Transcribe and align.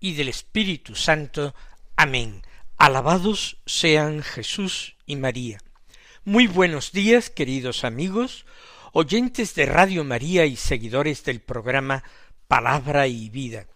y 0.00 0.14
del 0.14 0.28
Espíritu 0.28 0.94
Santo. 0.94 1.54
Amén. 1.96 2.42
Alabados 2.76 3.58
sean 3.66 4.22
Jesús 4.22 4.96
y 5.06 5.16
María. 5.16 5.58
Muy 6.24 6.46
buenos 6.46 6.92
días, 6.92 7.30
queridos 7.30 7.84
amigos, 7.84 8.46
oyentes 8.92 9.54
de 9.54 9.66
Radio 9.66 10.04
María 10.04 10.44
y 10.46 10.56
seguidores 10.56 11.24
del 11.24 11.40
programa 11.40 12.02
Palabra 12.48 13.06
y 13.06 13.30
Vida. 13.30 13.66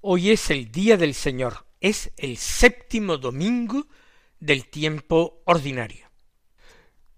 Hoy 0.00 0.30
es 0.30 0.50
el 0.50 0.70
día 0.70 0.96
del 0.96 1.14
Señor, 1.14 1.66
es 1.80 2.10
el 2.16 2.36
séptimo 2.36 3.18
domingo 3.18 3.86
del 4.40 4.66
tiempo 4.68 5.42
ordinario. 5.44 6.08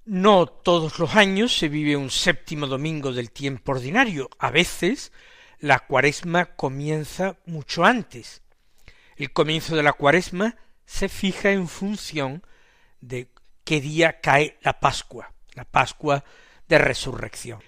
No 0.05 0.47
todos 0.47 0.99
los 0.99 1.15
años 1.15 1.57
se 1.57 1.69
vive 1.69 1.97
un 1.97 2.11
séptimo 2.11 2.67
domingo 2.67 3.13
del 3.13 3.31
tiempo 3.31 3.73
ordinario. 3.73 4.29
A 4.39 4.51
veces 4.51 5.13
la 5.61 5.81
cuaresma 5.81 6.47
comienza 6.57 7.37
mucho 7.47 7.85
antes. 7.85 8.43
El 9.17 9.33
comienzo 9.33 9.77
de 9.77 9.83
la 9.83 9.93
cuaresma 9.93 10.57
se 10.87 11.09
fija 11.09 11.53
en 11.53 11.69
función 11.69 12.43
de 13.01 13.29
qué 13.65 13.81
día 13.81 14.21
cae 14.21 14.59
la 14.63 14.81
Pascua, 14.81 15.33
la 15.55 15.65
Pascua 15.65 16.25
de 16.69 16.79
resurrección. 16.79 17.61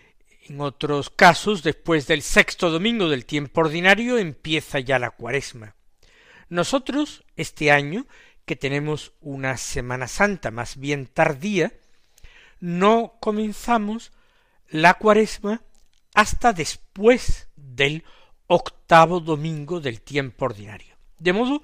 En 0.49 0.61
otros 0.61 1.11
casos, 1.11 1.63
después 1.63 2.07
del 2.07 2.23
sexto 2.23 2.71
domingo 2.71 3.09
del 3.09 3.27
tiempo 3.27 3.61
ordinario, 3.61 4.19
empieza 4.19 4.81
ya 4.81 4.99
la 4.99 5.11
cuaresma. 5.11 5.77
Nosotros, 6.49 7.25
este 7.37 7.71
año, 7.71 8.07
que 8.45 8.57
tenemos 8.57 9.13
una 9.21 9.57
Semana 9.57 10.09
Santa 10.09 10.51
más 10.51 10.79
bien 10.79 11.07
tardía, 11.07 11.73
no 12.59 13.19
comenzamos 13.21 14.13
la 14.69 14.95
cuaresma 14.95 15.63
hasta 16.15 16.53
después 16.53 17.49
del 17.75 18.05
octavo 18.47 19.21
domingo 19.21 19.81
del 19.81 20.01
tiempo 20.03 20.47
ordinario. 20.47 20.97
De 21.19 21.33
modo 21.33 21.63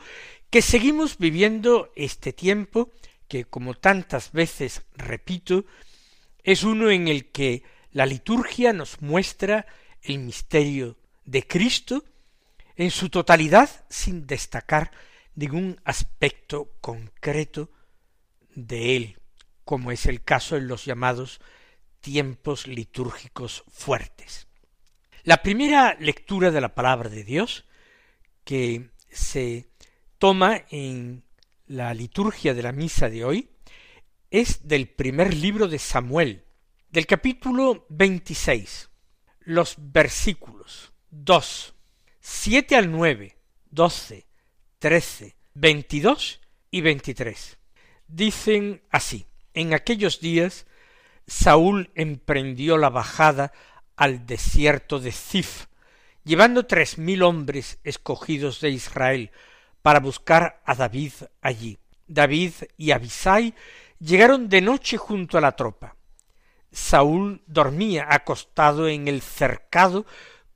que 0.50 0.62
seguimos 0.62 1.18
viviendo 1.18 1.92
este 1.96 2.32
tiempo 2.32 2.90
que, 3.28 3.44
como 3.44 3.74
tantas 3.74 4.32
veces 4.32 4.82
repito, 4.94 5.64
es 6.42 6.62
uno 6.62 6.90
en 6.90 7.08
el 7.08 7.30
que 7.30 7.62
la 7.92 8.06
liturgia 8.06 8.72
nos 8.72 9.02
muestra 9.02 9.66
el 10.02 10.20
misterio 10.20 10.96
de 11.24 11.46
Cristo 11.46 12.04
en 12.76 12.90
su 12.90 13.10
totalidad 13.10 13.68
sin 13.90 14.26
destacar 14.26 14.92
ningún 15.34 15.80
aspecto 15.84 16.72
concreto 16.80 17.70
de 18.54 18.96
él 18.96 19.18
como 19.68 19.92
es 19.92 20.06
el 20.06 20.24
caso 20.24 20.56
en 20.56 20.66
los 20.66 20.86
llamados 20.86 21.42
tiempos 22.00 22.66
litúrgicos 22.66 23.64
fuertes. 23.68 24.47
La 25.28 25.42
primera 25.42 25.94
lectura 26.00 26.50
de 26.50 26.62
la 26.62 26.74
palabra 26.74 27.10
de 27.10 27.22
Dios, 27.22 27.66
que 28.44 28.88
se 29.10 29.68
toma 30.16 30.64
en 30.70 31.22
la 31.66 31.92
liturgia 31.92 32.54
de 32.54 32.62
la 32.62 32.72
misa 32.72 33.10
de 33.10 33.26
hoy, 33.26 33.50
es 34.30 34.66
del 34.66 34.88
primer 34.88 35.34
libro 35.34 35.68
de 35.68 35.78
Samuel, 35.78 36.46
del 36.88 37.06
capítulo 37.06 37.84
26, 37.90 38.88
los 39.40 39.74
versículos 39.76 40.94
2, 41.10 41.74
7 42.20 42.76
al 42.76 42.90
9, 42.90 43.36
12, 43.70 44.26
13, 44.78 45.36
22 45.52 46.40
y 46.70 46.80
23. 46.80 47.58
Dicen 48.06 48.82
así, 48.88 49.26
en 49.52 49.74
aquellos 49.74 50.20
días 50.20 50.66
Saúl 51.26 51.90
emprendió 51.94 52.78
la 52.78 52.88
bajada 52.88 53.52
al 53.98 54.26
desierto 54.26 55.00
de 55.00 55.10
Zif, 55.10 55.66
llevando 56.24 56.66
tres 56.66 56.98
mil 56.98 57.24
hombres 57.24 57.80
escogidos 57.82 58.60
de 58.60 58.70
Israel 58.70 59.32
para 59.82 59.98
buscar 59.98 60.62
a 60.64 60.76
David 60.76 61.12
allí. 61.42 61.78
David 62.06 62.52
y 62.76 62.92
Abisai 62.92 63.54
llegaron 63.98 64.48
de 64.48 64.60
noche 64.60 64.96
junto 64.98 65.36
a 65.36 65.40
la 65.40 65.56
tropa. 65.56 65.96
Saúl 66.70 67.42
dormía 67.46 68.06
acostado 68.08 68.88
en 68.88 69.08
el 69.08 69.20
cercado 69.20 70.06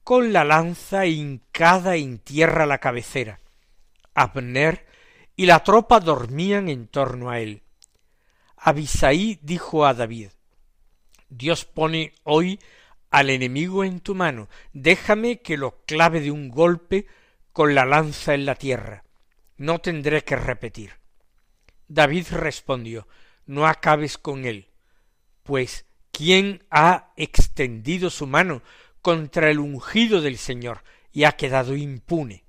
con 0.04 0.32
la 0.32 0.44
lanza 0.44 1.06
hincada 1.06 1.96
en 1.96 2.20
tierra 2.20 2.62
a 2.62 2.66
la 2.66 2.78
cabecera. 2.78 3.40
Abner 4.14 4.86
y 5.34 5.46
la 5.46 5.64
tropa 5.64 5.98
dormían 5.98 6.68
en 6.68 6.86
torno 6.86 7.30
a 7.30 7.40
él. 7.40 7.62
Abisaí 8.56 9.40
dijo 9.42 9.84
a 9.84 9.94
David, 9.94 10.28
Dios 11.28 11.64
pone 11.64 12.12
hoy 12.22 12.60
al 13.12 13.28
enemigo 13.28 13.84
en 13.84 14.00
tu 14.00 14.14
mano, 14.14 14.48
déjame 14.72 15.42
que 15.42 15.58
lo 15.58 15.82
clave 15.84 16.20
de 16.20 16.30
un 16.30 16.48
golpe 16.48 17.06
con 17.52 17.74
la 17.74 17.84
lanza 17.84 18.32
en 18.32 18.46
la 18.46 18.54
tierra. 18.54 19.04
No 19.58 19.80
tendré 19.80 20.24
que 20.24 20.34
repetir. 20.34 20.94
David 21.88 22.28
respondió, 22.30 23.06
no 23.44 23.66
acabes 23.66 24.16
con 24.16 24.46
él, 24.46 24.70
pues 25.42 25.84
¿quién 26.10 26.64
ha 26.70 27.12
extendido 27.16 28.08
su 28.08 28.26
mano 28.26 28.62
contra 29.02 29.50
el 29.50 29.58
ungido 29.58 30.22
del 30.22 30.38
Señor 30.38 30.82
y 31.12 31.24
ha 31.24 31.32
quedado 31.32 31.76
impune? 31.76 32.44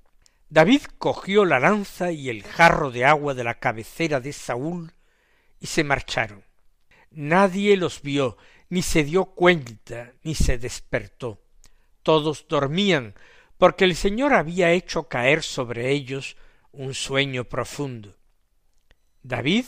David 0.48 0.82
cogió 0.96 1.44
la 1.44 1.60
lanza 1.60 2.10
y 2.10 2.30
el 2.30 2.42
jarro 2.42 2.90
de 2.90 3.04
agua 3.04 3.34
de 3.34 3.44
la 3.44 3.58
cabecera 3.58 4.20
de 4.20 4.32
Saúl 4.32 4.94
y 5.60 5.66
se 5.66 5.84
marcharon. 5.84 6.42
Nadie 7.10 7.76
los 7.76 8.00
vio, 8.00 8.38
ni 8.74 8.82
se 8.82 9.04
dio 9.04 9.26
cuenta, 9.26 10.14
ni 10.24 10.34
se 10.34 10.58
despertó. 10.58 11.40
Todos 12.02 12.46
dormían, 12.48 13.14
porque 13.56 13.84
el 13.84 13.94
Señor 13.94 14.34
había 14.34 14.72
hecho 14.72 15.04
caer 15.04 15.44
sobre 15.44 15.92
ellos 15.92 16.36
un 16.72 16.92
sueño 16.92 17.44
profundo. 17.44 18.16
David 19.22 19.64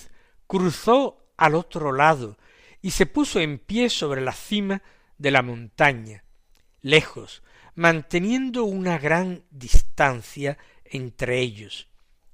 cruzó 0.49 1.25
al 1.37 1.55
otro 1.55 1.93
lado 1.93 2.37
y 2.83 2.91
se 2.91 3.07
puso 3.07 3.39
en 3.39 3.61
pie 3.61 3.91
sobre 3.91 4.23
la 4.23 4.33
cima 4.33 4.83
de 5.19 5.31
la 5.31 5.43
montaña, 5.43 6.25
lejos, 6.83 7.45
manteniendo 7.77 8.65
una 8.65 8.99
gran 8.99 9.45
distancia 9.51 10.59
entre 10.85 11.39
ellos, 11.39 11.87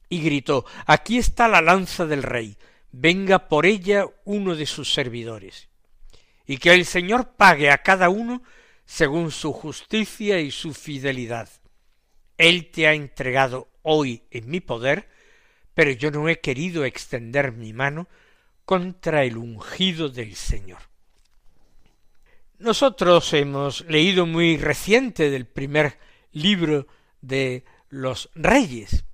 y 0.09 0.23
gritó 0.23 0.65
Aquí 0.87 1.19
está 1.19 1.49
la 1.49 1.61
lanza 1.61 2.07
del 2.07 2.23
rey, 2.23 2.57
venga 2.93 3.49
por 3.49 3.67
ella 3.67 4.07
uno 4.25 4.57
de 4.57 4.65
sus 4.65 4.95
servidores, 4.95 5.69
y 6.47 6.59
que 6.59 6.73
el 6.73 6.85
Señor 6.85 7.35
pague 7.37 7.71
a 7.71 7.79
cada 7.79 8.09
uno 8.09 8.43
según 8.85 9.31
su 9.31 9.53
justicia 9.53 10.41
y 10.41 10.51
su 10.51 10.75
fidelidad. 10.75 11.49
Él 12.39 12.71
te 12.71 12.87
ha 12.87 12.95
entregado 12.95 13.69
hoy 13.83 14.25
en 14.31 14.51
mi 14.51 14.61
poder, 14.61 15.09
pero 15.75 15.91
yo 15.93 16.11
no 16.11 16.29
he 16.29 16.41
querido 16.41 16.85
extender 16.85 17.53
mi 17.53 17.73
mano 17.73 18.09
contra 18.65 19.25
el 19.25 19.37
ungido 19.37 20.09
del 20.09 20.35
Señor. 20.35 20.81
Nosotros 22.59 23.33
hemos 23.33 23.83
leído 23.87 24.27
muy 24.27 24.57
reciente 24.57 25.31
del 25.31 25.47
primer 25.47 25.99
libro 26.33 26.87
de 27.21 27.65
los 27.89 28.31
reyes 28.35 29.05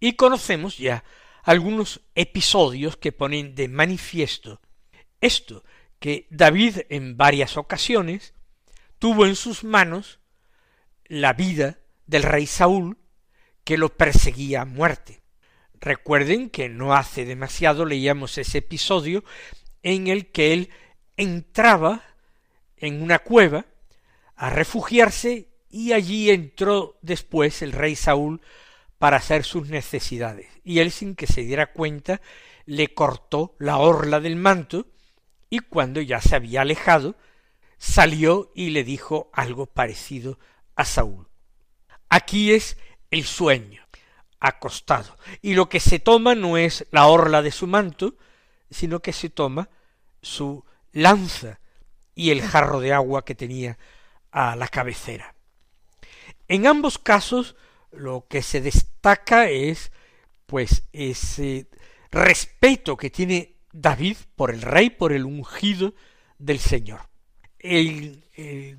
y 0.00 0.14
conocemos 0.14 0.78
ya 0.78 1.04
algunos 1.42 2.00
episodios 2.14 2.96
que 2.96 3.12
ponen 3.12 3.54
de 3.54 3.68
manifiesto 3.68 4.60
esto, 5.24 5.64
que 6.04 6.26
David 6.28 6.80
en 6.90 7.16
varias 7.16 7.56
ocasiones 7.56 8.34
tuvo 8.98 9.24
en 9.24 9.36
sus 9.36 9.64
manos 9.64 10.20
la 11.06 11.32
vida 11.32 11.78
del 12.06 12.24
rey 12.24 12.46
Saúl, 12.46 12.98
que 13.64 13.78
lo 13.78 13.96
perseguía 13.96 14.60
a 14.60 14.64
muerte. 14.66 15.22
Recuerden 15.80 16.50
que 16.50 16.68
no 16.68 16.94
hace 16.94 17.24
demasiado 17.24 17.86
leíamos 17.86 18.36
ese 18.36 18.58
episodio 18.58 19.24
en 19.82 20.08
el 20.08 20.30
que 20.30 20.52
él 20.52 20.68
entraba 21.16 22.04
en 22.76 23.02
una 23.02 23.20
cueva 23.20 23.64
a 24.36 24.50
refugiarse 24.50 25.48
y 25.70 25.92
allí 25.94 26.28
entró 26.28 26.98
después 27.00 27.62
el 27.62 27.72
rey 27.72 27.96
Saúl 27.96 28.42
para 28.98 29.16
hacer 29.16 29.42
sus 29.42 29.70
necesidades, 29.70 30.50
y 30.64 30.80
él 30.80 30.90
sin 30.90 31.14
que 31.14 31.26
se 31.26 31.44
diera 31.44 31.72
cuenta 31.72 32.20
le 32.66 32.92
cortó 32.92 33.56
la 33.58 33.78
orla 33.78 34.20
del 34.20 34.36
manto, 34.36 34.88
y 35.54 35.60
cuando 35.60 36.00
ya 36.00 36.20
se 36.20 36.34
había 36.34 36.62
alejado, 36.62 37.14
salió 37.78 38.50
y 38.56 38.70
le 38.70 38.82
dijo 38.82 39.30
algo 39.32 39.66
parecido 39.66 40.40
a 40.74 40.84
Saúl. 40.84 41.28
Aquí 42.08 42.52
es 42.52 42.76
el 43.12 43.22
sueño. 43.24 43.82
acostado. 44.40 45.16
Y 45.40 45.54
lo 45.54 45.70
que 45.70 45.80
se 45.80 46.00
toma 46.00 46.34
no 46.34 46.58
es 46.58 46.86
la 46.90 47.06
orla 47.06 47.40
de 47.40 47.50
su 47.50 47.66
manto, 47.66 48.18
sino 48.68 49.00
que 49.00 49.14
se 49.14 49.30
toma 49.30 49.70
su 50.20 50.64
lanza 50.92 51.60
y 52.14 52.30
el 52.30 52.42
jarro 52.42 52.80
de 52.80 52.92
agua 52.92 53.24
que 53.24 53.34
tenía 53.34 53.78
a 54.32 54.54
la 54.56 54.68
cabecera. 54.68 55.34
En 56.46 56.66
ambos 56.66 56.98
casos 56.98 57.56
lo 57.90 58.26
que 58.28 58.42
se 58.42 58.60
destaca 58.60 59.48
es 59.48 59.92
pues 60.44 60.82
ese 60.92 61.68
respeto 62.10 62.98
que 62.98 63.08
tiene 63.08 63.53
David 63.74 64.16
por 64.36 64.52
el 64.52 64.62
rey, 64.62 64.88
por 64.88 65.12
el 65.12 65.24
ungido 65.24 65.94
del 66.38 66.60
Señor. 66.60 67.08
El, 67.58 68.22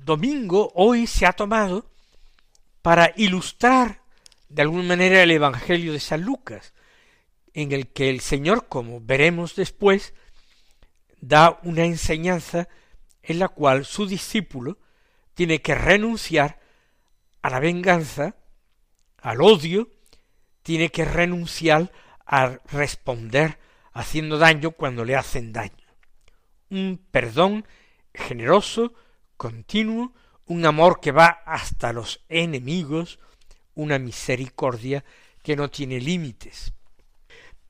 domingo 0.04 0.72
hoy 0.74 1.06
se 1.06 1.26
ha 1.26 1.32
tomado 1.32 1.90
para 2.82 3.12
ilustrar 3.16 4.02
de 4.48 4.62
alguna 4.62 4.84
manera 4.84 5.22
el 5.22 5.30
Evangelio 5.30 5.92
de 5.92 6.00
San 6.00 6.22
Lucas, 6.22 6.72
en 7.52 7.72
el 7.72 7.88
que 7.88 8.08
el 8.10 8.20
Señor, 8.20 8.68
como 8.68 9.00
veremos 9.00 9.54
después, 9.54 10.14
da 11.20 11.58
una 11.62 11.84
enseñanza 11.84 12.68
en 13.22 13.38
la 13.38 13.48
cual 13.48 13.84
su 13.84 14.06
discípulo 14.06 14.78
tiene 15.34 15.60
que 15.60 15.74
renunciar 15.74 16.60
a 17.42 17.50
la 17.50 17.60
venganza, 17.60 18.36
al 19.18 19.42
odio, 19.42 19.90
tiene 20.62 20.90
que 20.90 21.04
renunciar 21.04 21.92
a 22.24 22.58
responder 22.70 23.58
haciendo 23.96 24.36
daño 24.36 24.72
cuando 24.72 25.04
le 25.04 25.16
hacen 25.16 25.52
daño. 25.52 25.86
Un 26.68 27.00
perdón 27.10 27.66
generoso, 28.12 28.92
continuo, 29.36 30.12
un 30.44 30.66
amor 30.66 31.00
que 31.00 31.12
va 31.12 31.42
hasta 31.46 31.94
los 31.94 32.22
enemigos, 32.28 33.18
una 33.74 33.98
misericordia 33.98 35.02
que 35.42 35.56
no 35.56 35.70
tiene 35.70 35.98
límites. 35.98 36.74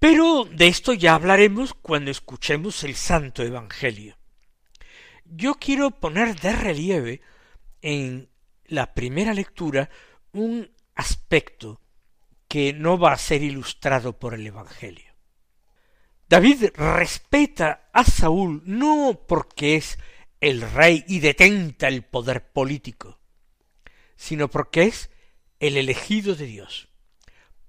Pero 0.00 0.44
de 0.44 0.66
esto 0.66 0.92
ya 0.92 1.14
hablaremos 1.14 1.74
cuando 1.74 2.10
escuchemos 2.10 2.82
el 2.82 2.96
Santo 2.96 3.42
Evangelio. 3.42 4.18
Yo 5.24 5.54
quiero 5.54 5.92
poner 5.92 6.38
de 6.40 6.52
relieve 6.52 7.20
en 7.82 8.28
la 8.66 8.94
primera 8.94 9.32
lectura 9.32 9.88
un 10.32 10.70
aspecto 10.96 11.80
que 12.48 12.72
no 12.72 12.98
va 12.98 13.12
a 13.12 13.18
ser 13.18 13.42
ilustrado 13.42 14.18
por 14.18 14.34
el 14.34 14.46
Evangelio. 14.46 15.05
David 16.28 16.70
respeta 16.74 17.88
a 17.92 18.02
Saúl 18.02 18.62
no 18.64 19.24
porque 19.28 19.76
es 19.76 19.98
el 20.40 20.60
rey 20.60 21.04
y 21.06 21.20
detenta 21.20 21.86
el 21.86 22.02
poder 22.02 22.50
político, 22.50 23.20
sino 24.16 24.48
porque 24.48 24.82
es 24.82 25.10
el 25.60 25.76
elegido 25.76 26.34
de 26.34 26.46
Dios, 26.46 26.88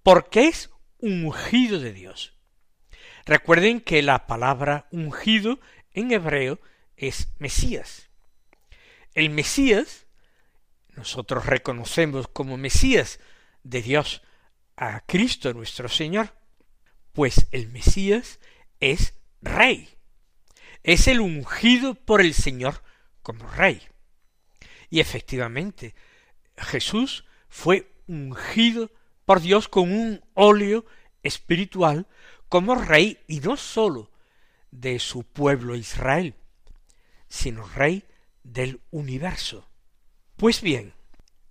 porque 0.02 0.48
es 0.48 0.72
ungido 0.98 1.80
de 1.80 1.94
Dios. 1.94 2.34
Recuerden 3.26 3.80
que 3.80 4.02
la 4.02 4.26
palabra 4.26 4.88
ungido 4.92 5.60
en 5.94 6.12
hebreo 6.12 6.60
es 6.96 7.28
Mesías. 7.38 8.10
El 9.14 9.30
Mesías, 9.30 10.08
nosotros 10.96 11.46
reconocemos 11.46 12.28
como 12.28 12.58
Mesías 12.58 13.20
de 13.62 13.84
Dios 13.84 14.24
a 14.76 15.02
Cristo 15.02 15.54
nuestro 15.54 15.90
Señor, 15.90 16.34
pues 17.14 17.48
el 17.52 17.68
Mesías 17.68 18.40
es 18.80 19.14
rey. 19.42 19.90
Es 20.84 21.08
el 21.08 21.20
ungido 21.20 21.96
por 21.96 22.22
el 22.22 22.34
Señor 22.34 22.84
como 23.22 23.48
rey. 23.48 23.82
Y 24.90 25.00
efectivamente, 25.00 25.96
Jesús 26.56 27.26
fue 27.50 27.92
ungido 28.08 28.90
por 29.26 29.42
Dios 29.42 29.68
con 29.68 29.92
un 29.92 30.24
óleo 30.34 30.86
espiritual 31.24 32.08
como 32.48 32.76
rey 32.76 33.20
y 33.28 33.42
no 33.42 33.58
sólo 33.58 34.10
de 34.72 35.00
su 35.00 35.24
pueblo 35.24 35.76
Israel, 35.76 36.36
sino 37.28 37.68
rey 37.68 38.06
del 38.44 38.80
universo. 38.92 39.70
Pues 40.38 40.62
bien, 40.62 40.94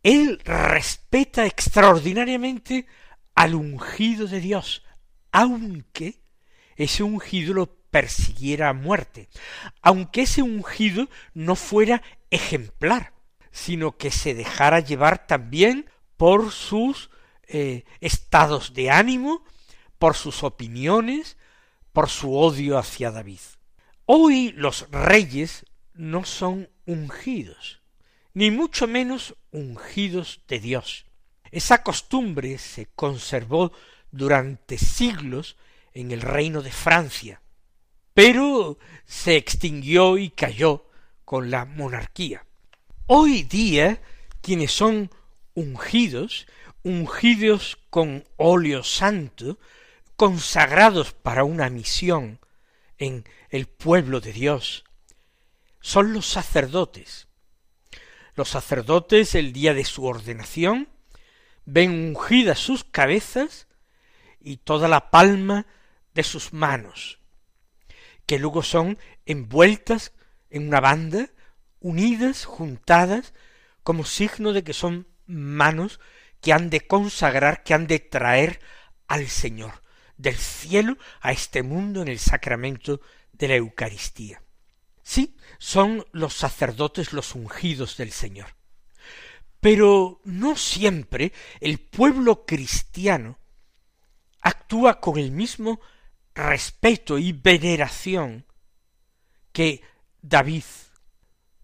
él 0.02 0.40
respeta 0.44 1.44
extraordinariamente 1.46 2.86
al 3.34 3.54
ungido 3.54 4.26
de 4.26 4.40
Dios, 4.40 4.82
aunque 5.32 6.20
ese 6.76 7.02
ungido 7.02 7.54
lo 7.54 7.66
persiguiera 7.90 8.68
a 8.68 8.74
muerte, 8.74 9.28
aunque 9.82 10.22
ese 10.22 10.42
ungido 10.42 11.08
no 11.34 11.56
fuera 11.56 12.02
ejemplar, 12.30 13.14
sino 13.50 13.96
que 13.96 14.10
se 14.10 14.34
dejara 14.34 14.80
llevar 14.80 15.26
también 15.26 15.88
por 16.16 16.52
sus 16.52 17.10
eh, 17.48 17.84
estados 18.00 18.74
de 18.74 18.90
ánimo, 18.90 19.44
por 19.98 20.14
sus 20.14 20.42
opiniones, 20.42 21.36
por 21.92 22.08
su 22.10 22.36
odio 22.36 22.76
hacia 22.76 23.10
David. 23.10 23.40
Hoy 24.04 24.52
los 24.52 24.90
reyes 24.90 25.64
no 25.94 26.24
son 26.24 26.68
ungidos, 26.84 27.80
ni 28.34 28.50
mucho 28.50 28.86
menos 28.86 29.34
ungidos 29.50 30.42
de 30.48 30.60
Dios. 30.60 31.06
Esa 31.50 31.82
costumbre 31.82 32.58
se 32.58 32.86
conservó 32.94 33.72
durante 34.10 34.76
siglos 34.76 35.56
en 35.96 36.10
el 36.10 36.20
reino 36.20 36.60
de 36.60 36.70
Francia, 36.70 37.40
pero 38.12 38.78
se 39.06 39.36
extinguió 39.36 40.18
y 40.18 40.28
cayó 40.28 40.90
con 41.24 41.50
la 41.50 41.64
monarquía. 41.64 42.44
Hoy 43.06 43.44
día 43.44 44.02
quienes 44.42 44.72
son 44.72 45.10
ungidos, 45.54 46.46
ungidos 46.82 47.78
con 47.88 48.24
óleo 48.36 48.84
santo, 48.84 49.58
consagrados 50.16 51.12
para 51.12 51.44
una 51.44 51.70
misión 51.70 52.40
en 52.98 53.24
el 53.48 53.66
pueblo 53.66 54.20
de 54.20 54.34
Dios, 54.34 54.84
son 55.80 56.12
los 56.12 56.26
sacerdotes. 56.26 57.26
Los 58.34 58.50
sacerdotes 58.50 59.34
el 59.34 59.54
día 59.54 59.72
de 59.72 59.84
su 59.86 60.04
ordenación 60.04 60.88
ven 61.64 62.14
ungidas 62.14 62.58
sus 62.58 62.84
cabezas 62.84 63.66
y 64.40 64.58
toda 64.58 64.88
la 64.88 65.10
palma 65.10 65.66
de 66.16 66.24
sus 66.24 66.52
manos, 66.52 67.20
que 68.26 68.40
luego 68.40 68.64
son 68.64 68.98
envueltas 69.24 70.12
en 70.50 70.66
una 70.66 70.80
banda, 70.80 71.30
unidas, 71.78 72.44
juntadas, 72.44 73.32
como 73.84 74.04
signo 74.04 74.52
de 74.52 74.64
que 74.64 74.72
son 74.72 75.06
manos 75.26 76.00
que 76.40 76.52
han 76.52 76.70
de 76.70 76.80
consagrar, 76.86 77.62
que 77.62 77.74
han 77.74 77.86
de 77.86 78.00
traer 78.00 78.60
al 79.06 79.28
Señor 79.28 79.86
del 80.16 80.36
cielo 80.36 80.96
a 81.20 81.32
este 81.32 81.62
mundo 81.62 82.02
en 82.02 82.08
el 82.08 82.18
sacramento 82.18 83.00
de 83.32 83.48
la 83.48 83.56
Eucaristía. 83.56 84.42
Sí, 85.02 85.36
son 85.58 86.06
los 86.12 86.34
sacerdotes 86.34 87.12
los 87.12 87.34
ungidos 87.34 87.96
del 87.96 88.12
Señor. 88.12 88.56
Pero 89.60 90.20
no 90.24 90.56
siempre 90.56 91.32
el 91.60 91.78
pueblo 91.78 92.46
cristiano 92.46 93.38
actúa 94.40 95.00
con 95.00 95.18
el 95.18 95.30
mismo 95.30 95.80
respeto 96.36 97.18
y 97.18 97.32
veneración 97.32 98.46
que 99.52 99.82
David. 100.20 100.64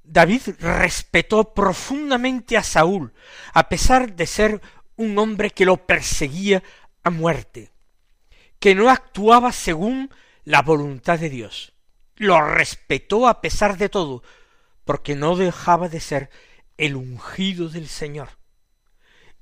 David 0.03 0.43
respetó 0.59 1.55
profundamente 1.55 2.57
a 2.57 2.65
Saúl, 2.65 3.13
a 3.53 3.69
pesar 3.69 4.17
de 4.17 4.27
ser 4.27 4.61
un 4.97 5.17
hombre 5.19 5.51
que 5.51 5.65
lo 5.65 5.87
perseguía 5.87 6.63
a 7.05 7.11
muerte, 7.11 7.71
que 8.59 8.75
no 8.75 8.91
actuaba 8.91 9.53
según 9.53 10.11
la 10.45 10.63
voluntad 10.63 11.19
de 11.19 11.31
Dios. 11.31 11.75
Lo 12.17 12.41
respetó 12.41 13.29
a 13.29 13.41
pesar 13.41 13.77
de 13.77 13.89
todo, 13.89 14.23
porque 14.85 15.15
no 15.15 15.37
dejaba 15.37 15.89
de 15.89 16.01
ser 16.01 16.31
el 16.79 16.97
ungido 16.97 17.69
del 17.69 17.89
Señor. 17.89 18.31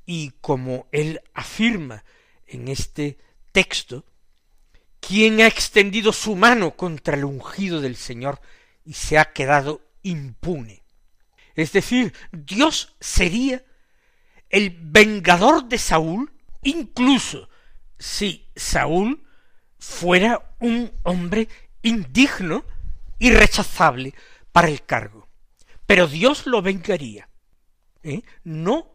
Y 0.05 0.33
como 0.41 0.89
él 0.93 1.21
afirma 1.35 2.05
en 2.47 2.69
este 2.69 3.19
texto, 3.53 4.05
¿quién 5.01 5.41
ha 5.41 5.47
extendido 5.47 6.13
su 6.13 6.37
mano 6.37 6.77
contra 6.77 7.17
el 7.17 7.25
ungido 7.25 7.81
del 7.81 7.97
Señor 7.97 8.41
y 8.85 8.95
se 8.95 9.19
ha 9.19 9.33
quedado 9.33 9.83
impune? 10.03 10.83
Es 11.55 11.73
decir, 11.73 12.15
Dios 12.33 12.95
sería 13.01 13.65
el 14.49 14.77
vengador 14.81 15.69
de 15.69 15.79
Saúl, 15.79 16.33
incluso 16.63 17.49
si 17.99 18.51
Saúl 18.57 19.23
fuera 19.79 20.55
un 20.61 20.93
hombre 21.03 21.49
indigno 21.83 22.65
y 23.19 23.31
rechazable 23.31 24.15
para 24.53 24.69
el 24.69 24.85
cargo. 24.85 25.29
Pero 25.87 26.07
Dios 26.07 26.47
lo 26.47 26.63
vengaría. 26.63 27.29
¿Eh? 28.03 28.23
No 28.45 28.91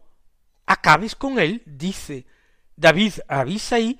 acabes 0.66 1.14
con 1.14 1.38
él, 1.38 1.62
dice 1.64 2.26
David 2.76 3.14
a 3.28 3.40
Abisaí, 3.40 3.98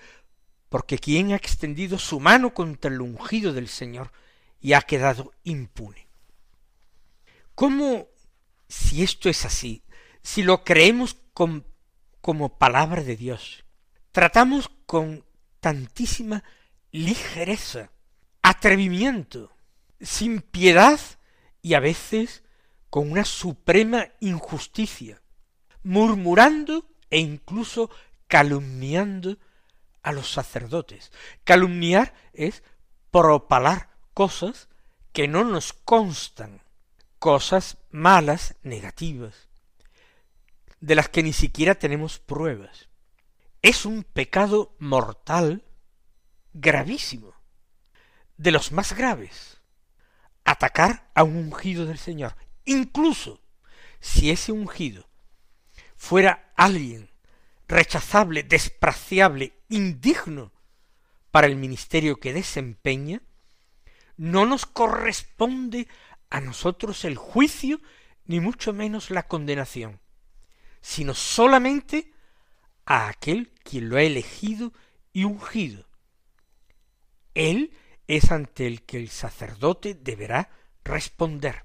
porque 0.68 0.98
quien 0.98 1.32
ha 1.32 1.36
extendido 1.36 1.98
su 1.98 2.20
mano 2.20 2.52
contra 2.52 2.90
el 2.90 3.00
ungido 3.00 3.52
del 3.52 3.68
Señor 3.68 4.12
y 4.60 4.72
ha 4.72 4.82
quedado 4.82 5.32
impune. 5.44 6.06
¿Cómo, 7.54 8.08
si 8.68 9.02
esto 9.02 9.28
es 9.28 9.44
así, 9.44 9.82
si 10.22 10.42
lo 10.42 10.64
creemos 10.64 11.16
como 12.20 12.58
palabra 12.58 13.02
de 13.02 13.16
Dios, 13.16 13.64
tratamos 14.12 14.70
con 14.86 15.24
tantísima 15.60 16.42
ligereza, 16.90 17.90
atrevimiento, 18.42 19.52
sin 20.00 20.40
piedad 20.40 20.98
y 21.62 21.74
a 21.74 21.80
veces 21.80 22.42
con 22.90 23.10
una 23.10 23.24
suprema 23.24 24.08
injusticia, 24.20 25.22
murmurando 25.82 26.88
e 27.10 27.20
incluso 27.20 27.90
calumniando 28.26 29.38
a 30.06 30.12
los 30.12 30.30
sacerdotes. 30.30 31.10
Calumniar 31.42 32.14
es 32.32 32.62
propalar 33.10 33.90
cosas 34.14 34.68
que 35.12 35.26
no 35.26 35.42
nos 35.42 35.72
constan, 35.72 36.62
cosas 37.18 37.78
malas, 37.90 38.54
negativas, 38.62 39.48
de 40.80 40.94
las 40.94 41.08
que 41.08 41.24
ni 41.24 41.32
siquiera 41.32 41.74
tenemos 41.74 42.20
pruebas. 42.20 42.88
Es 43.62 43.84
un 43.84 44.04
pecado 44.04 44.76
mortal 44.78 45.64
gravísimo, 46.52 47.34
de 48.36 48.52
los 48.52 48.70
más 48.70 48.92
graves, 48.92 49.60
atacar 50.44 51.10
a 51.16 51.24
un 51.24 51.36
ungido 51.36 51.84
del 51.84 51.98
Señor, 51.98 52.36
incluso 52.64 53.40
si 53.98 54.30
ese 54.30 54.52
ungido 54.52 55.08
fuera 55.96 56.52
alguien 56.54 57.10
rechazable, 57.68 58.42
despreciable, 58.42 59.52
indigno 59.68 60.52
para 61.30 61.46
el 61.46 61.56
ministerio 61.56 62.16
que 62.16 62.32
desempeña, 62.32 63.22
no 64.16 64.46
nos 64.46 64.66
corresponde 64.66 65.88
a 66.30 66.40
nosotros 66.40 67.04
el 67.04 67.16
juicio, 67.16 67.80
ni 68.24 68.40
mucho 68.40 68.72
menos 68.72 69.10
la 69.10 69.28
condenación, 69.28 70.00
sino 70.80 71.14
solamente 71.14 72.12
a 72.84 73.08
aquel 73.08 73.50
quien 73.62 73.88
lo 73.88 73.96
ha 73.96 74.02
elegido 74.02 74.72
y 75.12 75.24
ungido. 75.24 75.86
Él 77.34 77.72
es 78.06 78.30
ante 78.30 78.66
el 78.66 78.82
que 78.82 78.98
el 78.98 79.10
sacerdote 79.10 79.94
deberá 79.94 80.50
responder, 80.84 81.64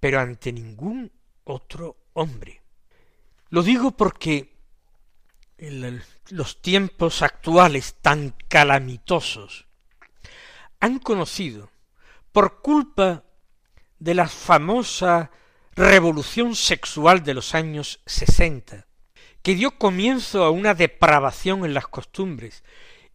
pero 0.00 0.20
ante 0.20 0.52
ningún 0.52 1.12
otro 1.44 1.96
hombre. 2.14 2.62
Lo 3.50 3.62
digo 3.62 3.96
porque 3.96 4.57
los 5.58 6.62
tiempos 6.62 7.22
actuales 7.22 7.96
tan 8.00 8.34
calamitosos 8.48 9.66
han 10.80 10.98
conocido, 10.98 11.70
por 12.32 12.60
culpa 12.62 13.24
de 13.98 14.14
la 14.14 14.28
famosa 14.28 15.30
revolución 15.74 16.54
sexual 16.54 17.24
de 17.24 17.34
los 17.34 17.54
años 17.54 18.00
sesenta, 18.06 18.86
que 19.42 19.54
dio 19.54 19.78
comienzo 19.78 20.44
a 20.44 20.50
una 20.50 20.74
depravación 20.74 21.64
en 21.64 21.74
las 21.74 21.88
costumbres 21.88 22.62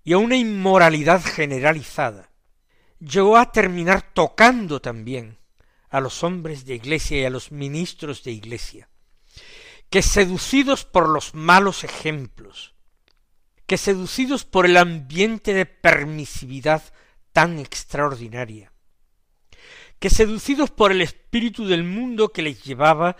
y 0.03 0.13
a 0.13 0.17
una 0.17 0.35
inmoralidad 0.35 1.21
generalizada, 1.23 2.29
llegó 2.99 3.37
a 3.37 3.51
terminar 3.51 4.01
tocando 4.13 4.81
también 4.81 5.37
a 5.89 6.01
los 6.01 6.23
hombres 6.23 6.65
de 6.65 6.75
iglesia 6.75 7.21
y 7.21 7.25
a 7.25 7.29
los 7.29 7.51
ministros 7.51 8.23
de 8.23 8.31
iglesia, 8.31 8.89
que 9.93 10.01
seducidos 10.01 10.85
por 10.85 11.07
los 11.07 11.35
malos 11.35 11.83
ejemplos, 11.83 12.73
que 13.67 13.77
seducidos 13.77 14.43
por 14.43 14.65
el 14.65 14.77
ambiente 14.77 15.53
de 15.53 15.67
permisividad 15.67 16.81
tan 17.31 17.59
extraordinaria, 17.59 18.73
que 19.99 20.09
seducidos 20.09 20.71
por 20.71 20.91
el 20.91 21.03
espíritu 21.03 21.67
del 21.67 21.83
mundo 21.83 22.29
que 22.29 22.41
les 22.41 22.63
llevaba 22.63 23.17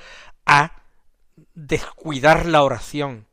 a 0.47 0.81
descuidar 1.53 2.47
la 2.47 2.63
oración, 2.63 3.27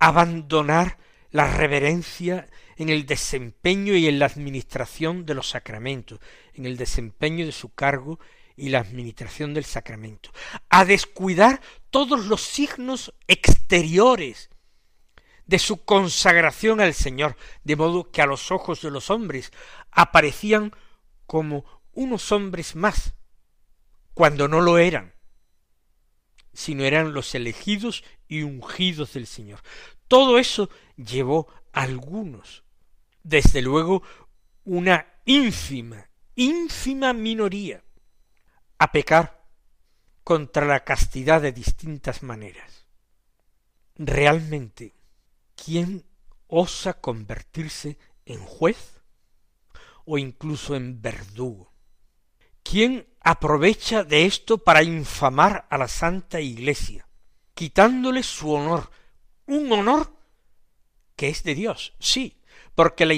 abandonar 0.00 0.98
la 1.30 1.46
reverencia 1.56 2.50
en 2.74 2.88
el 2.88 3.06
desempeño 3.06 3.94
y 3.94 4.08
en 4.08 4.18
la 4.18 4.26
administración 4.26 5.26
de 5.26 5.34
los 5.34 5.50
sacramentos, 5.50 6.18
en 6.54 6.66
el 6.66 6.76
desempeño 6.76 7.46
de 7.46 7.52
su 7.52 7.72
cargo 7.72 8.18
y 8.56 8.70
la 8.70 8.80
administración 8.80 9.54
del 9.54 9.64
sacramento, 9.64 10.30
a 10.70 10.84
descuidar 10.84 11.60
todos 11.96 12.26
los 12.26 12.42
signos 12.42 13.14
exteriores 13.26 14.50
de 15.46 15.58
su 15.58 15.82
consagración 15.86 16.82
al 16.82 16.92
Señor, 16.92 17.38
de 17.64 17.74
modo 17.74 18.10
que 18.10 18.20
a 18.20 18.26
los 18.26 18.50
ojos 18.50 18.82
de 18.82 18.90
los 18.90 19.08
hombres 19.08 19.50
aparecían 19.92 20.76
como 21.24 21.64
unos 21.92 22.32
hombres 22.32 22.76
más, 22.76 23.14
cuando 24.12 24.46
no 24.46 24.60
lo 24.60 24.76
eran, 24.76 25.14
sino 26.52 26.84
eran 26.84 27.14
los 27.14 27.34
elegidos 27.34 28.04
y 28.28 28.42
ungidos 28.42 29.14
del 29.14 29.26
Señor. 29.26 29.62
Todo 30.06 30.38
eso 30.38 30.68
llevó 30.98 31.48
a 31.72 31.84
algunos, 31.84 32.62
desde 33.22 33.62
luego 33.62 34.02
una 34.64 35.14
ínfima, 35.24 36.10
ínfima 36.34 37.14
minoría, 37.14 37.82
a 38.76 38.92
pecar 38.92 39.35
contra 40.26 40.66
la 40.66 40.82
castidad 40.82 41.40
de 41.40 41.52
distintas 41.52 42.24
maneras. 42.24 42.84
Realmente, 43.94 44.96
¿quién 45.54 46.04
osa 46.48 46.94
convertirse 46.94 47.96
en 48.24 48.40
juez 48.40 49.04
o 50.04 50.18
incluso 50.18 50.74
en 50.74 51.00
verdugo? 51.00 51.72
¿Quién 52.64 53.06
aprovecha 53.20 54.02
de 54.02 54.26
esto 54.26 54.58
para 54.58 54.82
infamar 54.82 55.68
a 55.70 55.78
la 55.78 55.86
Santa 55.86 56.40
Iglesia, 56.40 57.06
quitándole 57.54 58.24
su 58.24 58.50
honor, 58.50 58.90
un 59.46 59.70
honor 59.70 60.12
que 61.14 61.28
es 61.28 61.44
de 61.44 61.54
Dios, 61.54 61.94
sí, 62.00 62.42
porque 62.74 63.06
la, 63.06 63.16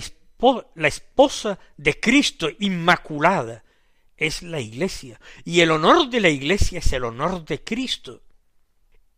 la 0.74 0.88
esposa 0.88 1.58
de 1.78 1.98
Cristo 1.98 2.48
inmaculada 2.58 3.64
es 4.18 4.42
la 4.42 4.60
Iglesia, 4.60 5.20
y 5.44 5.60
el 5.60 5.70
honor 5.70 6.10
de 6.10 6.20
la 6.20 6.28
Iglesia 6.28 6.80
es 6.80 6.92
el 6.92 7.04
honor 7.04 7.44
de 7.44 7.62
Cristo, 7.62 8.22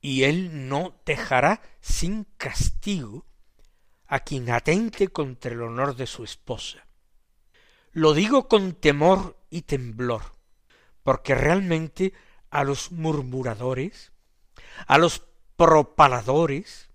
y 0.01 0.23
Él 0.23 0.69
no 0.69 1.01
dejará 1.05 1.63
sin 1.81 2.25
castigo 2.37 3.27
a 4.07 4.21
quien 4.21 4.51
atente 4.51 5.09
contra 5.09 5.53
el 5.53 5.63
honor 5.63 5.97
de 5.97 6.07
su 6.07 6.23
esposa. 6.23 6.87
Lo 7.93 8.13
digo 8.13 8.47
con 8.47 8.75
temor 8.75 9.37
y 9.51 9.63
temblor, 9.63 10.23
porque 11.03 11.35
realmente 11.35 12.13
a 12.51 12.63
los 12.63 12.93
murmuradores, 12.93 14.13
a 14.87 14.99
los 14.99 15.23
propaladores 15.57 16.91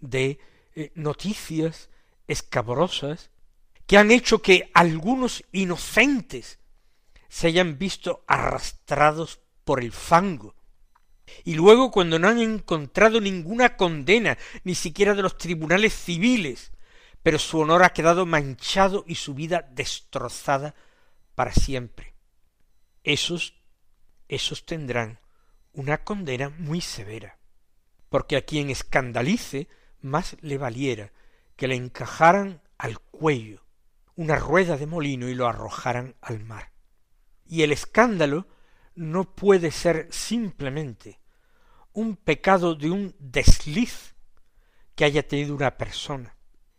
de 0.00 0.38
eh, 0.74 0.92
noticias 0.94 1.90
escabrosas 2.28 3.30
que 3.86 3.98
han 3.98 4.10
hecho 4.10 4.42
que 4.42 4.70
algunos 4.74 5.44
inocentes 5.52 6.58
se 7.32 7.46
hayan 7.46 7.78
visto 7.78 8.24
arrastrados 8.26 9.40
por 9.64 9.82
el 9.82 9.90
fango. 9.90 10.54
Y 11.44 11.54
luego 11.54 11.90
cuando 11.90 12.18
no 12.18 12.28
han 12.28 12.38
encontrado 12.38 13.22
ninguna 13.22 13.78
condena, 13.78 14.36
ni 14.64 14.74
siquiera 14.74 15.14
de 15.14 15.22
los 15.22 15.38
tribunales 15.38 15.94
civiles, 15.94 16.72
pero 17.22 17.38
su 17.38 17.58
honor 17.60 17.84
ha 17.84 17.94
quedado 17.94 18.26
manchado 18.26 19.04
y 19.06 19.14
su 19.14 19.32
vida 19.32 19.66
destrozada 19.72 20.74
para 21.34 21.54
siempre. 21.54 22.12
Esos, 23.02 23.54
esos 24.28 24.66
tendrán 24.66 25.18
una 25.72 26.04
condena 26.04 26.50
muy 26.50 26.82
severa, 26.82 27.38
porque 28.10 28.36
a 28.36 28.42
quien 28.42 28.68
escandalice 28.68 29.68
más 30.02 30.36
le 30.42 30.58
valiera 30.58 31.12
que 31.56 31.66
le 31.66 31.76
encajaran 31.76 32.60
al 32.76 32.98
cuello 32.98 33.64
una 34.16 34.36
rueda 34.36 34.76
de 34.76 34.86
molino 34.86 35.30
y 35.30 35.34
lo 35.34 35.48
arrojaran 35.48 36.14
al 36.20 36.40
mar. 36.40 36.71
Y 37.52 37.64
el 37.64 37.72
escándalo 37.72 38.46
no 38.94 39.24
puede 39.36 39.72
ser 39.72 40.08
simplemente 40.10 41.20
un 41.92 42.16
pecado 42.16 42.74
de 42.74 42.90
un 42.90 43.14
desliz 43.18 44.14
que 44.94 45.04
haya 45.04 45.28
tenido 45.28 45.54
una 45.54 45.76
persona 45.76 46.34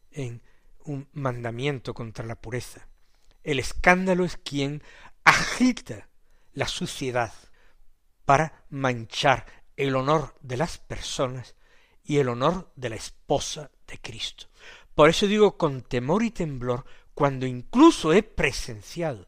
en 0.09 0.41
un 0.79 1.07
mandamiento 1.13 1.93
contra 1.93 2.25
la 2.25 2.41
pureza. 2.41 2.87
El 3.43 3.59
escándalo 3.59 4.25
es 4.25 4.37
quien 4.37 4.81
agita 5.23 6.09
la 6.53 6.67
suciedad 6.67 7.31
para 8.25 8.65
manchar 8.71 9.45
el 9.77 9.95
honor 9.95 10.33
de 10.41 10.57
las 10.57 10.79
personas 10.79 11.55
y 12.03 12.17
el 12.17 12.29
honor 12.29 12.71
de 12.75 12.89
la 12.89 12.95
esposa 12.95 13.69
de 13.85 13.99
Cristo. 13.99 14.47
Por 14.95 15.11
eso 15.11 15.27
digo 15.27 15.55
con 15.55 15.83
temor 15.83 16.23
y 16.23 16.31
temblor, 16.31 16.83
cuando 17.13 17.45
incluso 17.45 18.11
he 18.11 18.23
presenciado, 18.23 19.27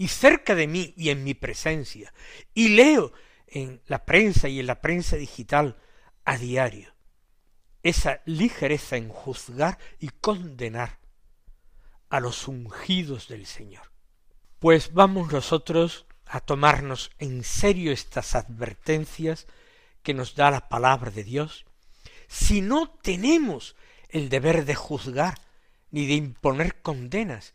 y 0.00 0.08
cerca 0.08 0.54
de 0.54 0.66
mí 0.66 0.94
y 0.96 1.10
en 1.10 1.24
mi 1.24 1.34
presencia, 1.34 2.14
y 2.54 2.68
leo 2.68 3.12
en 3.46 3.82
la 3.86 4.06
prensa 4.06 4.48
y 4.48 4.58
en 4.58 4.66
la 4.66 4.80
prensa 4.80 5.16
digital 5.16 5.76
a 6.24 6.38
diario, 6.38 6.94
esa 7.82 8.22
ligereza 8.24 8.96
en 8.96 9.10
juzgar 9.10 9.76
y 9.98 10.08
condenar 10.08 11.00
a 12.08 12.18
los 12.18 12.48
ungidos 12.48 13.28
del 13.28 13.44
Señor. 13.44 13.92
Pues 14.58 14.94
vamos 14.94 15.30
nosotros 15.32 16.06
a 16.24 16.40
tomarnos 16.40 17.10
en 17.18 17.44
serio 17.44 17.92
estas 17.92 18.34
advertencias 18.34 19.46
que 20.02 20.14
nos 20.14 20.34
da 20.34 20.50
la 20.50 20.70
palabra 20.70 21.10
de 21.10 21.24
Dios 21.24 21.66
si 22.26 22.62
no 22.62 22.88
tenemos 22.88 23.76
el 24.08 24.30
deber 24.30 24.64
de 24.64 24.76
juzgar 24.76 25.38
ni 25.90 26.06
de 26.06 26.14
imponer 26.14 26.80
condenas. 26.80 27.52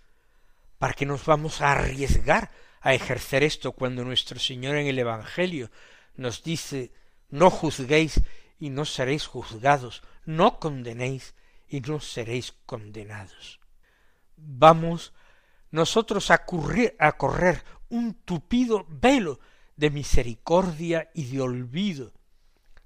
¿Para 0.78 0.94
qué 0.94 1.06
nos 1.06 1.26
vamos 1.26 1.62
a 1.62 1.72
arriesgar 1.72 2.52
a 2.82 2.94
ejercer 2.94 3.44
esto 3.44 3.72
cuando 3.72 4.04
nuestro 4.04 4.40
Señor 4.40 4.76
en 4.76 4.88
el 4.88 5.00
Evangelio 5.00 5.72
nos 6.16 6.44
dice 6.44 6.92
no 7.30 7.50
juzguéis 7.50 8.22
y 8.60 8.70
no 8.70 8.86
seréis 8.86 9.26
juzgados, 9.26 10.04
no 10.26 10.60
condenéis 10.60 11.36
y 11.68 11.82
no 11.82 12.00
seréis 12.00 12.54
condenados. 12.66 13.60
Vamos 14.38 15.14
nosotros 15.72 16.32
a, 16.32 16.46
a 17.00 17.12
correr 17.18 17.64
un 17.90 18.14
tupido 18.14 18.86
velo 18.88 19.40
de 19.76 19.90
misericordia 19.90 21.10
y 21.14 21.26
de 21.26 21.42
olvido 21.42 22.14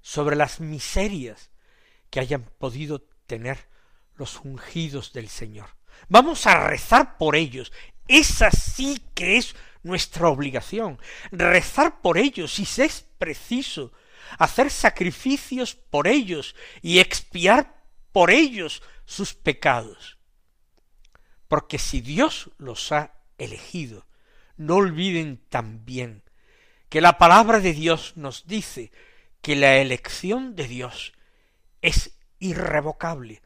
sobre 0.00 0.36
las 0.36 0.60
miserias 0.60 1.50
que 2.10 2.20
hayan 2.20 2.42
podido 2.58 3.02
tener 3.26 3.68
los 4.16 4.40
ungidos 4.40 5.12
del 5.12 5.28
Señor. 5.28 5.79
Vamos 6.08 6.46
a 6.46 6.68
rezar 6.68 7.18
por 7.18 7.36
ellos. 7.36 7.72
Esa 8.08 8.50
sí 8.50 9.02
que 9.14 9.36
es 9.36 9.54
nuestra 9.82 10.28
obligación. 10.28 10.98
Rezar 11.30 12.00
por 12.00 12.18
ellos 12.18 12.52
si 12.52 12.62
es 12.82 13.06
preciso. 13.18 13.92
Hacer 14.38 14.70
sacrificios 14.70 15.74
por 15.74 16.06
ellos 16.06 16.54
y 16.82 16.98
expiar 16.98 17.74
por 18.12 18.30
ellos 18.30 18.82
sus 19.04 19.34
pecados. 19.34 20.18
Porque 21.48 21.78
si 21.78 22.00
Dios 22.00 22.50
los 22.58 22.92
ha 22.92 23.14
elegido, 23.38 24.06
no 24.56 24.76
olviden 24.76 25.42
también 25.48 26.22
que 26.88 27.00
la 27.00 27.18
palabra 27.18 27.60
de 27.60 27.72
Dios 27.72 28.12
nos 28.16 28.46
dice 28.46 28.92
que 29.40 29.56
la 29.56 29.78
elección 29.78 30.54
de 30.54 30.68
Dios 30.68 31.12
es 31.82 32.18
irrevocable, 32.38 33.42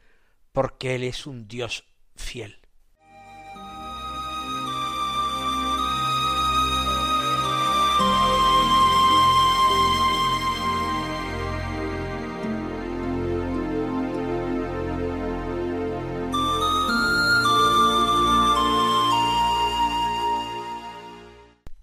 porque 0.51 0.95
Él 0.95 1.03
es 1.03 1.25
un 1.25 1.47
Dios 1.47 1.85
fiel. 2.15 2.57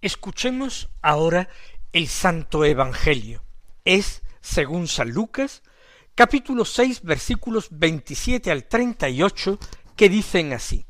Escuchemos 0.00 0.90
ahora 1.00 1.48
el 1.92 2.08
Santo 2.08 2.64
Evangelio. 2.64 3.44
Es, 3.84 4.22
según 4.40 4.88
San 4.88 5.10
Lucas, 5.10 5.62
capítulo 6.16 6.64
seis 6.64 7.02
versículos 7.02 7.68
veintisiete 7.70 8.50
al 8.50 8.64
treinta 8.64 9.08
y 9.08 9.22
ocho, 9.22 9.60
que 9.96 10.08
dicen 10.08 10.52
así. 10.52 10.86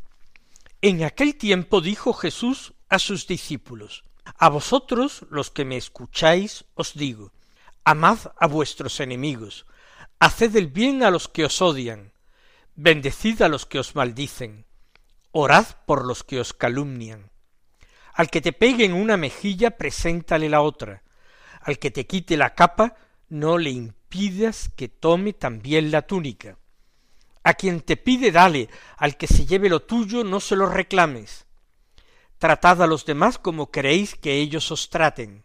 En 0.80 1.04
aquel 1.04 1.36
tiempo 1.36 1.80
dijo 1.80 2.12
Jesús 2.12 2.74
a 2.88 2.98
sus 2.98 3.26
discípulos, 3.26 4.04
A 4.38 4.48
vosotros 4.48 5.26
los 5.30 5.50
que 5.50 5.64
me 5.64 5.76
escucháis 5.76 6.64
os 6.74 6.94
digo, 6.94 7.32
amad 7.84 8.18
a 8.38 8.46
vuestros 8.46 9.00
enemigos, 9.00 9.66
haced 10.18 10.54
el 10.56 10.68
bien 10.68 11.02
a 11.02 11.10
los 11.10 11.28
que 11.28 11.44
os 11.44 11.60
odian, 11.62 12.12
bendecid 12.74 13.42
a 13.42 13.48
los 13.48 13.66
que 13.66 13.78
os 13.78 13.94
maldicen, 13.94 14.66
orad 15.30 15.66
por 15.86 16.04
los 16.04 16.22
que 16.22 16.40
os 16.40 16.52
calumnian 16.52 17.32
al 18.12 18.28
que 18.28 18.40
te 18.40 18.52
pegue 18.52 18.84
en 18.84 18.92
una 18.92 19.16
mejilla, 19.16 19.72
preséntale 19.72 20.48
la 20.48 20.60
otra. 20.60 21.02
Al 21.60 21.78
que 21.78 21.90
te 21.90 22.06
quite 22.06 22.36
la 22.36 22.54
capa, 22.54 22.96
no 23.28 23.58
le 23.58 23.70
impidas 23.70 24.68
que 24.68 24.88
tome 24.88 25.32
también 25.32 25.90
la 25.90 26.02
túnica. 26.02 26.58
A 27.44 27.54
quien 27.54 27.80
te 27.80 27.96
pide, 27.96 28.30
dale, 28.30 28.68
al 28.96 29.16
que 29.16 29.26
se 29.26 29.46
lleve 29.46 29.68
lo 29.68 29.82
tuyo, 29.82 30.24
no 30.24 30.40
se 30.40 30.56
lo 30.56 30.66
reclames. 30.66 31.46
Tratad 32.38 32.82
a 32.82 32.86
los 32.86 33.04
demás 33.04 33.38
como 33.38 33.70
queréis 33.70 34.14
que 34.14 34.34
ellos 34.34 34.70
os 34.70 34.90
traten. 34.90 35.44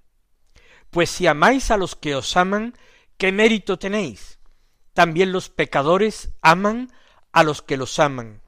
Pues 0.89 1.09
si 1.09 1.27
amáis 1.27 1.71
a 1.71 1.77
los 1.77 1.95
que 1.95 2.15
os 2.15 2.37
aman, 2.37 2.75
¿qué 3.17 3.31
mérito 3.31 3.77
tenéis? 3.77 4.39
También 4.93 5.31
los 5.31 5.49
pecadores 5.49 6.29
aman 6.41 6.91
a 7.31 7.43
los 7.43 7.61
que 7.61 7.77
los 7.77 7.99
aman. 7.99 8.41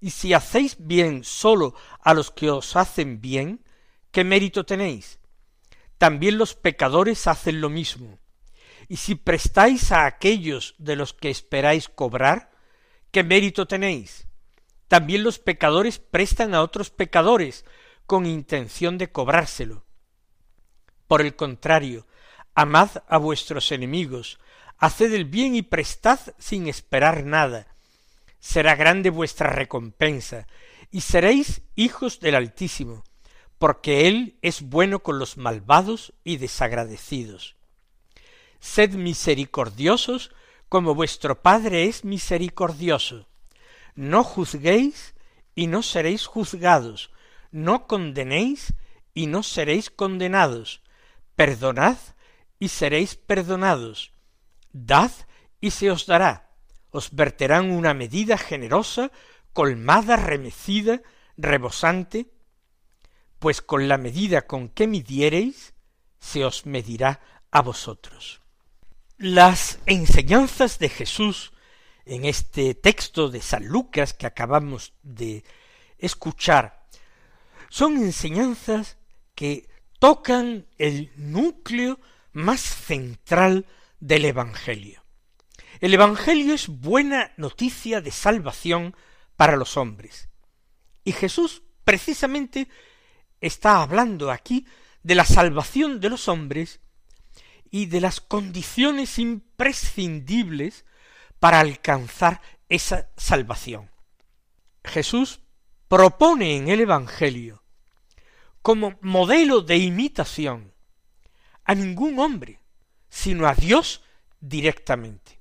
Y 0.00 0.10
si 0.10 0.34
hacéis 0.34 0.76
bien 0.78 1.24
sólo 1.24 1.74
a 2.00 2.14
los 2.14 2.30
que 2.30 2.50
os 2.50 2.76
hacen 2.76 3.20
bien, 3.20 3.64
¿qué 4.10 4.24
mérito 4.24 4.64
tenéis? 4.64 5.18
También 5.98 6.38
los 6.38 6.54
pecadores 6.54 7.26
hacen 7.26 7.60
lo 7.60 7.70
mismo. 7.70 8.18
Y 8.88 8.96
si 8.96 9.14
prestáis 9.14 9.92
a 9.92 10.06
aquellos 10.06 10.74
de 10.78 10.96
los 10.96 11.12
que 11.12 11.30
esperáis 11.30 11.88
cobrar, 11.88 12.55
¿qué 13.16 13.24
mérito 13.24 13.66
tenéis? 13.66 14.26
También 14.88 15.22
los 15.22 15.38
pecadores 15.38 15.98
prestan 15.98 16.54
a 16.54 16.60
otros 16.60 16.90
pecadores 16.90 17.64
con 18.04 18.26
intención 18.26 18.98
de 18.98 19.10
cobrárselo. 19.10 19.86
Por 21.08 21.22
el 21.22 21.34
contrario, 21.34 22.06
amad 22.54 22.90
a 23.08 23.16
vuestros 23.16 23.72
enemigos, 23.72 24.38
haced 24.76 25.14
el 25.14 25.24
bien 25.24 25.54
y 25.54 25.62
prestad 25.62 26.20
sin 26.36 26.68
esperar 26.68 27.24
nada, 27.24 27.74
será 28.38 28.74
grande 28.74 29.08
vuestra 29.08 29.48
recompensa, 29.48 30.46
y 30.90 31.00
seréis 31.00 31.62
hijos 31.74 32.20
del 32.20 32.34
Altísimo, 32.34 33.02
porque 33.56 34.08
Él 34.08 34.36
es 34.42 34.60
bueno 34.60 35.02
con 35.02 35.18
los 35.18 35.38
malvados 35.38 36.12
y 36.22 36.36
desagradecidos. 36.36 37.56
Sed 38.60 38.92
misericordiosos 38.92 40.32
como 40.76 40.94
vuestro 40.94 41.40
Padre 41.40 41.84
es 41.84 42.04
misericordioso. 42.04 43.26
No 43.94 44.22
juzguéis 44.22 45.14
y 45.54 45.68
no 45.68 45.82
seréis 45.82 46.26
juzgados, 46.26 47.10
no 47.50 47.86
condenéis 47.86 48.74
y 49.14 49.26
no 49.26 49.42
seréis 49.42 49.88
condenados, 49.88 50.82
perdonad 51.34 51.96
y 52.58 52.68
seréis 52.68 53.14
perdonados, 53.14 54.12
dad 54.74 55.12
y 55.62 55.70
se 55.70 55.90
os 55.90 56.04
dará. 56.04 56.50
Os 56.90 57.10
verterán 57.10 57.70
una 57.70 57.94
medida 57.94 58.36
generosa, 58.36 59.10
colmada, 59.54 60.16
remecida, 60.16 61.00
rebosante, 61.38 62.30
pues 63.38 63.62
con 63.62 63.88
la 63.88 63.96
medida 63.96 64.46
con 64.46 64.68
que 64.68 64.86
midiereis, 64.86 65.72
se 66.18 66.44
os 66.44 66.66
medirá 66.66 67.22
a 67.50 67.62
vosotros. 67.62 68.42
Las 69.18 69.78
enseñanzas 69.86 70.78
de 70.78 70.90
Jesús 70.90 71.54
en 72.04 72.26
este 72.26 72.74
texto 72.74 73.30
de 73.30 73.40
San 73.40 73.66
Lucas 73.66 74.12
que 74.12 74.26
acabamos 74.26 74.92
de 75.02 75.42
escuchar 75.96 76.86
son 77.70 77.96
enseñanzas 77.96 78.98
que 79.34 79.70
tocan 79.98 80.66
el 80.76 81.12
núcleo 81.16 81.98
más 82.34 82.60
central 82.60 83.64
del 84.00 84.26
Evangelio. 84.26 85.02
El 85.80 85.94
Evangelio 85.94 86.52
es 86.52 86.68
buena 86.68 87.32
noticia 87.38 88.02
de 88.02 88.10
salvación 88.10 88.94
para 89.34 89.56
los 89.56 89.78
hombres. 89.78 90.28
Y 91.04 91.12
Jesús 91.12 91.62
precisamente 91.84 92.68
está 93.40 93.80
hablando 93.80 94.30
aquí 94.30 94.66
de 95.02 95.14
la 95.14 95.24
salvación 95.24 96.00
de 96.00 96.10
los 96.10 96.28
hombres 96.28 96.80
y 97.70 97.86
de 97.86 98.00
las 98.00 98.20
condiciones 98.20 99.18
imprescindibles 99.18 100.84
para 101.38 101.60
alcanzar 101.60 102.40
esa 102.68 103.10
salvación. 103.16 103.90
Jesús 104.84 105.40
propone 105.88 106.56
en 106.56 106.68
el 106.68 106.80
Evangelio 106.80 107.62
como 108.62 108.98
modelo 109.00 109.60
de 109.60 109.76
imitación 109.76 110.72
a 111.64 111.74
ningún 111.74 112.18
hombre, 112.18 112.60
sino 113.08 113.46
a 113.46 113.54
Dios 113.54 114.02
directamente 114.40 115.36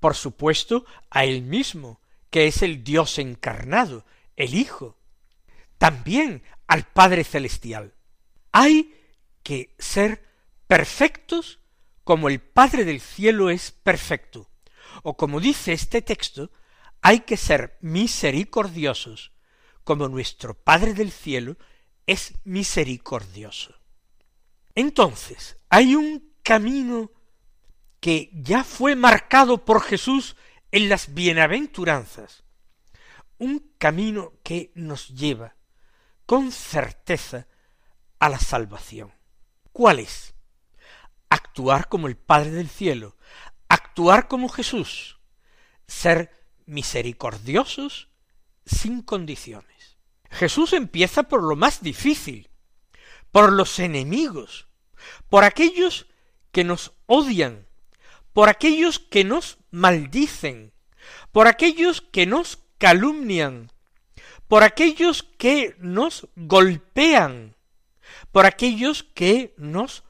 por 0.00 0.14
supuesto, 0.14 0.84
a 1.10 1.24
él 1.24 1.42
mismo, 1.42 2.00
que 2.30 2.46
es 2.46 2.62
el 2.62 2.84
Dios 2.84 3.18
encarnado, 3.18 4.04
el 4.36 4.54
Hijo, 4.54 4.96
también 5.78 6.42
al 6.66 6.84
Padre 6.84 7.24
Celestial. 7.24 7.94
Hay 8.52 8.94
que 9.42 9.74
ser 9.78 10.25
perfectos 10.66 11.60
como 12.04 12.28
el 12.28 12.40
Padre 12.40 12.84
del 12.84 13.00
cielo 13.00 13.50
es 13.50 13.72
perfecto, 13.72 14.50
o 15.02 15.16
como 15.16 15.40
dice 15.40 15.72
este 15.72 16.02
texto, 16.02 16.50
hay 17.02 17.20
que 17.20 17.36
ser 17.36 17.78
misericordiosos 17.80 19.32
como 19.84 20.08
nuestro 20.08 20.54
Padre 20.54 20.94
del 20.94 21.12
cielo 21.12 21.56
es 22.06 22.34
misericordioso. 22.44 23.74
Entonces, 24.74 25.56
hay 25.68 25.94
un 25.94 26.32
camino 26.42 27.10
que 28.00 28.30
ya 28.32 28.62
fue 28.62 28.94
marcado 28.94 29.64
por 29.64 29.82
Jesús 29.82 30.36
en 30.70 30.88
las 30.88 31.14
bienaventuranzas, 31.14 32.44
un 33.38 33.72
camino 33.78 34.34
que 34.42 34.72
nos 34.74 35.08
lleva 35.08 35.56
con 36.24 36.52
certeza 36.52 37.46
a 38.18 38.28
la 38.28 38.38
salvación. 38.38 39.12
¿Cuál 39.72 40.00
es? 40.00 40.35
Actuar 41.56 41.88
como 41.88 42.06
el 42.06 42.18
Padre 42.18 42.50
del 42.50 42.68
Cielo, 42.68 43.16
actuar 43.70 44.28
como 44.28 44.50
Jesús, 44.50 45.18
ser 45.86 46.30
misericordiosos 46.66 48.10
sin 48.66 49.00
condiciones. 49.00 49.96
Jesús 50.30 50.74
empieza 50.74 51.22
por 51.22 51.42
lo 51.42 51.56
más 51.56 51.80
difícil, 51.80 52.50
por 53.32 53.54
los 53.54 53.78
enemigos, 53.78 54.68
por 55.30 55.44
aquellos 55.44 56.08
que 56.52 56.62
nos 56.62 56.92
odian, 57.06 57.66
por 58.34 58.50
aquellos 58.50 58.98
que 58.98 59.24
nos 59.24 59.56
maldicen, 59.70 60.74
por 61.32 61.46
aquellos 61.46 62.02
que 62.02 62.26
nos 62.26 62.58
calumnian, 62.76 63.72
por 64.46 64.62
aquellos 64.62 65.22
que 65.22 65.74
nos 65.78 66.28
golpean, 66.36 67.56
por 68.30 68.44
aquellos 68.44 69.04
que 69.04 69.54
nos 69.56 70.04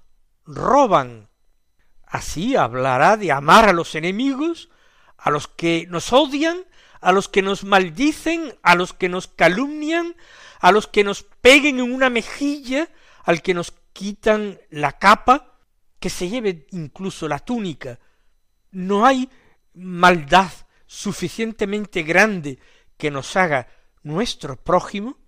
roban. 0.45 1.29
Así 2.07 2.57
hablará 2.57 3.17
de 3.17 3.33
amar 3.33 3.69
a 3.69 3.73
los 3.73 3.95
enemigos, 3.95 4.71
a 5.19 5.31
los 5.31 5.49
que 5.49 5.87
nos 5.91 6.13
odian, 6.13 6.65
a 7.01 7.13
los 7.13 7.29
que 7.29 7.43
nos 7.43 7.65
maldicen, 7.65 8.55
a 8.63 8.75
los 8.75 8.93
que 8.93 9.09
nos 9.09 9.27
calumnian, 9.27 10.17
a 10.61 10.73
los 10.73 10.87
que 10.87 11.05
nos 11.05 11.25
peguen 11.41 11.81
en 11.81 11.93
una 11.93 12.11
mejilla, 12.11 12.89
al 13.25 13.43
que 13.43 13.55
nos 13.55 13.75
quitan 13.93 14.59
la 14.71 14.93
capa, 14.93 15.59
que 15.99 16.11
se 16.11 16.29
lleve 16.29 16.67
incluso 16.71 17.29
la 17.29 17.41
túnica. 17.41 17.99
No 18.71 19.05
hay 19.05 19.29
maldad 19.75 20.51
suficientemente 20.87 22.03
grande 22.03 22.59
que 22.97 23.11
nos 23.11 23.37
haga 23.37 23.69
nuestro 24.03 24.57
prójimo, 24.57 25.19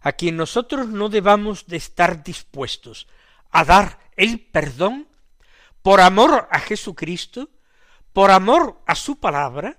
a 0.00 0.12
quien 0.12 0.36
nosotros 0.36 0.88
no 0.88 1.08
debamos 1.08 1.66
de 1.66 1.76
estar 1.76 2.22
dispuestos 2.22 3.08
a 3.50 3.64
dar 3.64 3.98
el 4.16 4.40
perdón 4.40 5.08
por 5.86 6.00
amor 6.00 6.48
a 6.50 6.58
Jesucristo, 6.58 7.48
por 8.12 8.32
amor 8.32 8.82
a 8.88 8.96
su 8.96 9.20
palabra, 9.20 9.78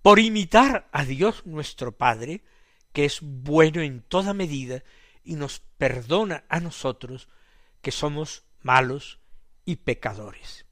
por 0.00 0.20
imitar 0.20 0.88
a 0.92 1.04
Dios 1.04 1.44
nuestro 1.44 1.90
Padre, 1.90 2.44
que 2.92 3.04
es 3.04 3.18
bueno 3.20 3.82
en 3.82 4.00
toda 4.00 4.32
medida 4.32 4.84
y 5.24 5.34
nos 5.34 5.58
perdona 5.76 6.44
a 6.48 6.60
nosotros, 6.60 7.28
que 7.82 7.90
somos 7.90 8.44
malos 8.62 9.18
y 9.64 9.74
pecadores. 9.74 10.66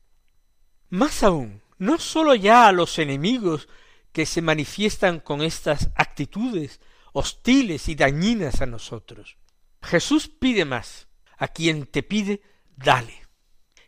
Más 0.91 1.25
aún, 1.25 1.61
no 1.79 1.99
sólo 1.99 2.37
ya 2.37 2.69
a 2.69 2.73
los 2.73 3.01
enemigos 3.01 3.69
que 4.12 4.27
se 4.27 4.43
manifiestan 4.43 5.19
con 5.19 5.43
estas 5.43 5.91
actitudes 5.97 6.81
hostiles 7.12 7.88
y 7.88 7.97
dañinas 7.97 8.62
a 8.62 8.67
nosotros. 8.67 9.38
Jesús 9.83 10.29
pide 10.29 10.64
más. 10.64 11.09
A 11.37 11.49
quien 11.49 11.85
te 11.87 12.05
pide, 12.05 12.43
dale. 12.77 13.28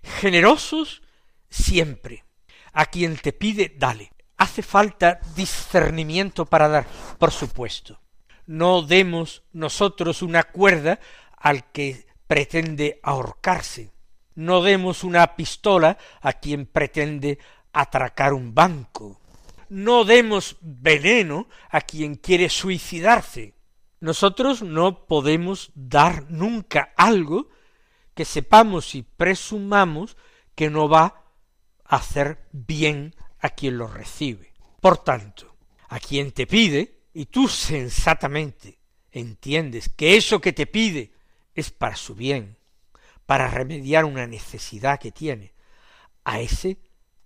Generosos 0.03 1.03
siempre. 1.49 2.25
A 2.73 2.87
quien 2.87 3.17
te 3.17 3.33
pide, 3.33 3.75
dale. 3.77 4.13
Hace 4.37 4.63
falta 4.63 5.21
discernimiento 5.35 6.47
para 6.47 6.69
dar, 6.69 6.87
por 7.19 7.31
supuesto. 7.31 8.01
No 8.47 8.83
demos 8.83 9.43
nosotros 9.53 10.23
una 10.23 10.45
cuerda 10.45 10.99
al 11.37 11.71
que 11.73 12.07
pretende 12.27 13.01
ahorcarse. 13.03 13.93
No 14.35 14.63
demos 14.63 15.05
una 15.05 15.37
pistola 15.37 15.99
a 16.21 16.33
quien 16.35 16.67
pretende 16.67 17.39
atracar 17.73 18.33
un 18.33 18.55
banco. 18.55 19.21
No 19.69 20.05
demos 20.05 20.57
veneno 20.61 21.49
a 21.69 21.81
quien 21.81 22.15
quiere 22.15 22.49
suicidarse. 22.49 23.55
Nosotros 24.01 24.63
no 24.63 25.07
podemos 25.07 25.71
dar 25.75 26.31
nunca 26.31 26.93
algo 26.97 27.51
que 28.21 28.27
sepamos 28.27 28.95
y 28.95 29.01
presumamos 29.01 30.19
que 30.55 30.69
no 30.69 30.91
va 30.91 31.25
a 31.87 31.97
hacer 31.97 32.47
bien 32.53 33.15
a 33.39 33.49
quien 33.49 33.79
lo 33.79 33.87
recibe. 33.87 34.53
Por 34.79 34.99
tanto, 34.99 35.57
a 35.89 35.99
quien 35.99 36.33
te 36.33 36.47
pide, 36.47 37.01
y 37.15 37.25
tú 37.25 37.49
sensatamente 37.49 38.79
entiendes 39.11 39.89
que 39.89 40.19
eso 40.19 40.39
que 40.39 40.53
te 40.53 40.67
pide 40.67 41.15
es 41.55 41.71
para 41.71 41.97
su 41.97 42.15
bien, 42.15 42.59
para 43.25 43.49
remediar 43.49 44.05
una 44.05 44.27
necesidad 44.27 45.01
que 45.01 45.13
tiene, 45.13 45.55
a 46.23 46.41
ese 46.41 46.77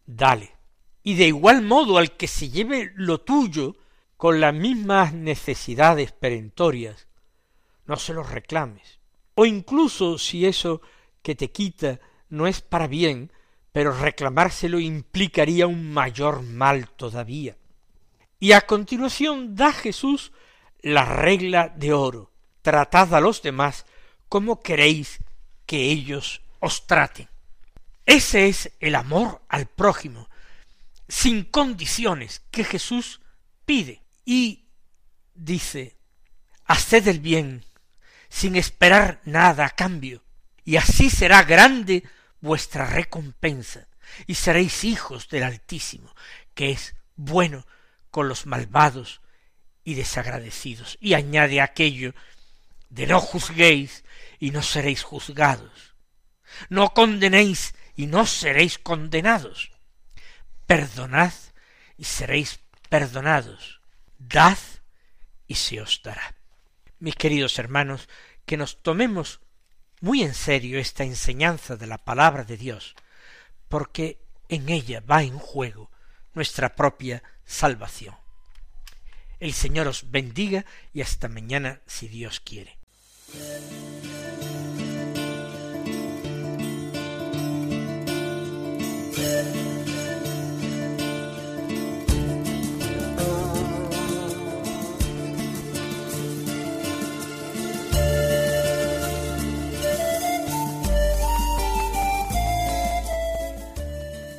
dale. 0.07 0.55
Y 1.03 1.15
de 1.17 1.27
igual 1.27 1.63
modo 1.63 1.99
al 1.99 2.17
que 2.17 2.29
se 2.29 2.51
lleve 2.51 2.93
lo 2.95 3.21
tuyo 3.21 3.75
con 4.17 4.39
las 4.39 4.55
mismas 4.55 5.13
necesidades 5.13 6.13
perentorias, 6.13 7.09
no 7.85 7.97
se 7.97 8.15
lo 8.15 8.23
reclames. 8.23 9.01
O 9.35 9.47
incluso 9.47 10.19
si 10.19 10.47
eso 10.47 10.81
que 11.23 11.35
te 11.35 11.51
quita 11.51 12.01
no 12.29 12.47
es 12.47 12.61
para 12.61 12.87
bien, 12.87 13.33
pero 13.73 13.93
reclamárselo 13.93 14.79
implicaría 14.79 15.67
un 15.67 15.93
mayor 15.93 16.43
mal 16.43 16.89
todavía. 16.91 17.57
Y 18.39 18.53
a 18.53 18.61
continuación 18.63 19.57
da 19.57 19.73
Jesús 19.73 20.33
la 20.81 21.05
regla 21.05 21.73
de 21.75 21.93
oro. 21.93 22.31
Tratad 22.63 23.15
a 23.15 23.21
los 23.21 23.43
demás 23.43 23.87
como 24.29 24.61
queréis 24.61 25.19
que 25.67 25.91
ellos 25.91 26.43
os 26.61 26.87
traten. 26.87 27.29
Ese 28.07 28.49
es 28.49 28.73
el 28.81 28.95
amor 28.95 29.43
al 29.49 29.67
prójimo, 29.67 30.29
sin 31.09 31.45
condiciones, 31.45 32.43
que 32.51 32.65
Jesús 32.65 33.21
pide. 33.65 34.03
Y 34.25 34.67
dice, 35.35 35.97
haced 36.67 37.09
el 37.09 37.21
bien, 37.21 37.65
sin 38.35 38.57
esperar 38.57 39.21
nada 39.25 39.65
a 39.65 39.71
cambio, 39.71 40.25
y 40.65 40.75
así 40.75 41.09
será 41.09 41.45
grande 41.45 42.03
vuestra 42.41 42.85
recompensa, 42.85 43.87
y 44.27 44.35
seréis 44.35 44.83
hijos 44.83 45.29
del 45.29 45.45
Altísimo, 45.45 46.13
que 46.53 46.73
es 46.73 46.97
bueno 47.15 47.65
con 48.11 48.29
los 48.29 48.47
malvados 48.47 49.21
y 49.85 49.95
desagradecidos. 49.95 50.99
Y 51.01 51.15
añade 51.15 51.61
aquello 51.61 52.13
de 52.91 53.07
no 53.07 53.21
juzguéis 53.21 54.03
y 54.41 54.51
no 54.51 54.63
seréis 54.63 55.05
juzgados. 55.05 55.95
No 56.69 56.93
condenéis 56.93 57.77
y 57.95 58.07
no 58.07 58.27
seréis 58.27 58.81
condenados. 58.81 59.71
Perdonad 60.67 61.33
y 61.97 62.03
seréis 62.03 62.59
perdonados. 62.89 63.81
Dad 64.19 64.59
y 65.47 65.55
se 65.55 65.81
os 65.81 66.03
dará. 66.03 66.35
Mis 66.99 67.17
queridos 67.17 67.59
hermanos, 67.59 68.09
que 68.47 68.57
nos 68.57 68.83
tomemos 68.83 69.41
muy 70.01 70.23
en 70.23 70.35
serio 70.35 70.79
esta 70.79 71.05
enseñanza 71.05 71.77
de 71.77 71.87
la 71.87 71.99
palabra 71.99 72.45
de 72.45 72.57
Dios, 72.57 72.95
porque 73.69 74.19
en 74.49 74.69
ella 74.69 75.01
va 75.01 75.23
en 75.23 75.39
juego 75.39 75.91
nuestra 76.35 76.75
propia 76.75 77.23
salvación. 77.45 78.15
El 79.41 79.53
Señor 79.53 79.89
os 79.89 80.11
bendiga 80.11 80.65
y 80.93 81.01
hasta 81.01 81.29
mañana 81.29 81.81
si 81.87 82.09
Dios 82.09 82.41
quiere. 82.41 82.79